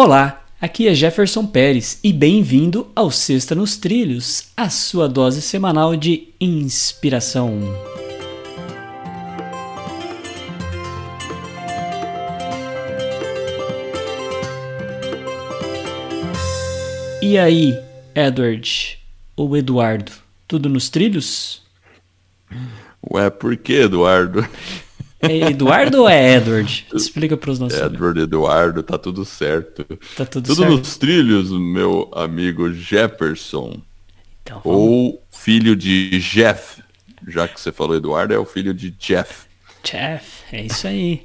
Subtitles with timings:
[0.00, 5.96] Olá, aqui é Jefferson Pérez e bem-vindo ao Sexta nos Trilhos, a sua dose semanal
[5.96, 7.58] de inspiração.
[17.20, 17.76] E aí,
[18.14, 19.00] Edward
[19.34, 20.12] ou Eduardo,
[20.46, 21.60] tudo nos trilhos?
[23.10, 24.46] Ué, por que, Eduardo?
[25.20, 26.86] É Eduardo ou é Edward?
[26.94, 29.84] Explica para os nossos Edward, Eduardo, tá tudo certo.
[30.16, 30.70] Tá tudo, tudo certo?
[30.78, 33.80] nos trilhos, meu amigo Jefferson.
[34.42, 36.82] Então, vamos- Ou filho de Jeff.
[37.26, 39.46] Já que você falou Eduardo, é o filho de Jeff.
[39.82, 41.22] Jeff, é isso aí.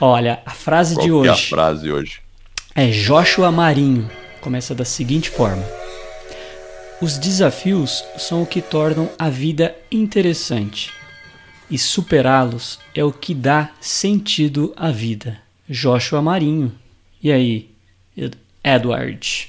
[0.00, 2.20] Olha, a frase Qual de que é a hoje frase hoje?
[2.74, 4.08] é Joshua Marinho.
[4.40, 5.64] Começa da seguinte forma:
[7.00, 10.92] Os desafios são o que tornam a vida interessante,
[11.72, 15.40] e superá-los é o que dá sentido à vida.
[15.68, 16.70] Joshua Marinho.
[17.22, 17.70] E aí,
[18.14, 19.48] Ed- Edward?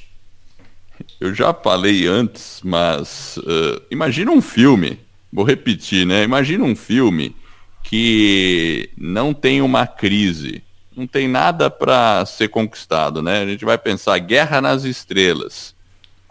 [1.19, 4.99] Eu já falei antes, mas eh, imagina um filme.
[5.31, 6.23] Vou repetir, né?
[6.23, 7.35] Imagina um filme
[7.83, 10.63] que não tem uma crise,
[10.95, 13.41] não tem nada para ser conquistado, né?
[13.41, 15.72] A gente vai pensar Guerra nas Estrelas.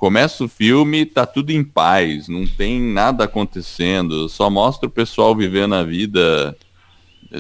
[0.03, 5.33] Começa o filme, tá tudo em paz, não tem nada acontecendo, só mostra o pessoal
[5.33, 6.59] vivendo a vida,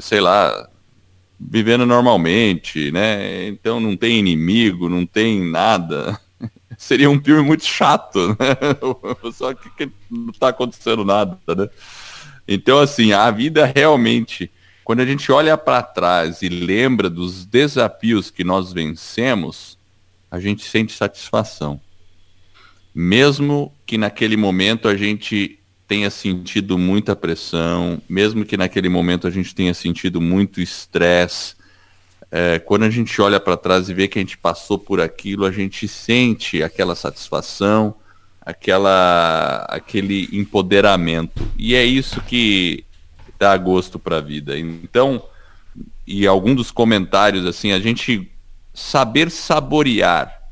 [0.00, 0.68] sei lá,
[1.40, 3.48] vivendo normalmente, né?
[3.48, 6.16] Então não tem inimigo, não tem nada.
[6.78, 8.56] Seria um filme muito chato, né?
[9.34, 11.68] Só que, que não está acontecendo nada, né?
[12.46, 14.48] Então, assim, a vida realmente,
[14.84, 19.76] quando a gente olha para trás e lembra dos desafios que nós vencemos,
[20.30, 21.80] a gente sente satisfação.
[22.94, 29.30] Mesmo que naquele momento a gente tenha sentido muita pressão, mesmo que naquele momento a
[29.30, 31.54] gente tenha sentido muito estresse,
[32.30, 35.44] é, quando a gente olha para trás e vê que a gente passou por aquilo,
[35.44, 37.94] a gente sente aquela satisfação,
[38.40, 41.46] aquela, aquele empoderamento.
[41.58, 42.84] E é isso que
[43.38, 44.58] dá gosto para a vida.
[44.58, 45.22] Então,
[46.06, 48.30] e algum dos comentários assim, a gente
[48.72, 50.42] saber saborear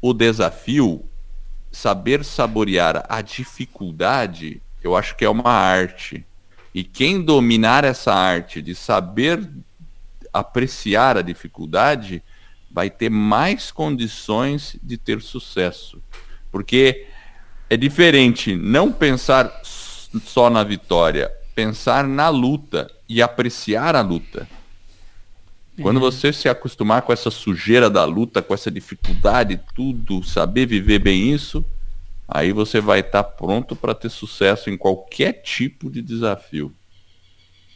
[0.00, 1.02] o desafio,
[1.72, 6.24] saber saborear a dificuldade, eu acho que é uma arte.
[6.74, 9.48] E quem dominar essa arte de saber
[10.32, 12.22] apreciar a dificuldade,
[12.70, 16.02] vai ter mais condições de ter sucesso.
[16.50, 17.06] Porque
[17.68, 24.48] é diferente não pensar só na vitória, pensar na luta e apreciar a luta.
[25.80, 30.98] Quando você se acostumar com essa sujeira da luta, com essa dificuldade, tudo, saber viver
[30.98, 31.64] bem isso,
[32.28, 36.72] aí você vai estar pronto para ter sucesso em qualquer tipo de desafio.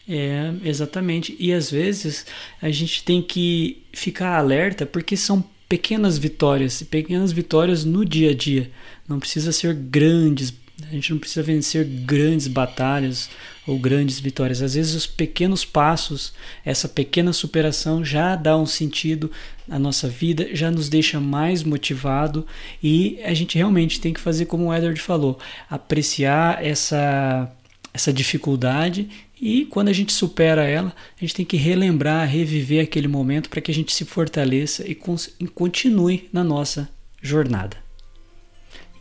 [0.08, 1.34] É, exatamente.
[1.38, 2.26] E às vezes
[2.60, 8.34] a gente tem que ficar alerta porque são pequenas vitórias, pequenas vitórias no dia a
[8.34, 8.70] dia.
[9.08, 13.30] Não precisa ser grandes, a gente não precisa vencer grandes batalhas
[13.66, 14.60] ou grandes vitórias.
[14.60, 19.30] Às vezes os pequenos passos, essa pequena superação já dá um sentido
[19.66, 22.46] na nossa vida, já nos deixa mais motivado
[22.82, 25.38] e a gente realmente tem que fazer como o Edward falou,
[25.68, 27.50] apreciar essa
[27.92, 29.08] essa dificuldade
[29.40, 33.62] e quando a gente supera ela, a gente tem que relembrar, reviver aquele momento para
[33.62, 34.98] que a gente se fortaleça e,
[35.40, 36.90] e continue na nossa
[37.22, 37.85] jornada.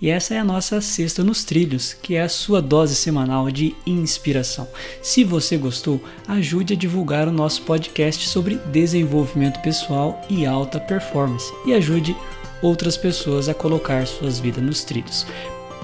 [0.02, 3.76] E essa é a nossa Sexta nos Trilhos, que é a sua dose semanal de
[3.86, 4.68] inspiração.
[5.02, 11.52] Se você gostou, ajude a divulgar o nosso podcast sobre desenvolvimento pessoal e alta performance
[11.66, 12.16] e ajude
[12.62, 15.26] outras pessoas a colocar suas vidas nos trilhos.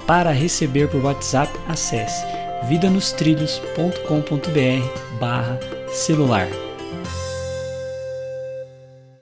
[0.06, 2.24] Para receber por WhatsApp, acesse
[2.68, 5.58] vidanostrilhos.com.br barra
[5.88, 6.48] celular.